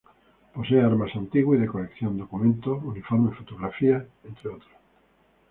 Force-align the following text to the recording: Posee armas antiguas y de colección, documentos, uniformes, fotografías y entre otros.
Posee 0.55 0.81
armas 0.81 1.11
antiguas 1.15 1.59
y 1.59 1.61
de 1.61 1.67
colección, 1.67 2.17
documentos, 2.17 2.83
uniformes, 2.83 3.37
fotografías 3.37 4.03
y 4.23 4.29
entre 4.29 4.49
otros. 4.49 4.71